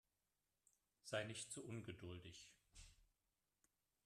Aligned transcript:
Sei 1.03 1.25
nicht 1.25 1.51
so 1.51 1.61
ungeduldig. 1.61 2.49